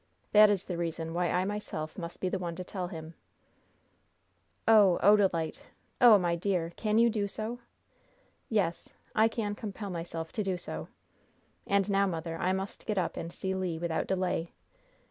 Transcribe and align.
That 0.31 0.49
is 0.49 0.65
the 0.65 0.79
reason 0.79 1.13
why 1.13 1.29
I 1.29 1.45
myself 1.45 1.95
must 1.95 2.21
be 2.21 2.27
the 2.27 2.39
one 2.39 2.55
to 2.55 2.63
tell 2.63 2.87
him." 2.87 3.13
"Oh, 4.67 4.99
Odalite! 5.03 5.59
Oh, 6.01 6.17
my 6.17 6.35
dear! 6.35 6.71
Can 6.75 6.97
you 6.97 7.07
do 7.07 7.27
so?" 7.27 7.59
"Yes, 8.49 8.89
I 9.13 9.27
can 9.27 9.53
compel 9.53 9.91
myself 9.91 10.31
to 10.31 10.43
do 10.43 10.57
so. 10.57 10.87
And 11.67 11.87
now, 11.87 12.07
mother, 12.07 12.35
I 12.39 12.51
must 12.51 12.87
get 12.87 12.97
up 12.97 13.15
and 13.15 13.31
see 13.31 13.53
Le, 13.53 13.77
without 13.79 14.07
delay. 14.07 14.49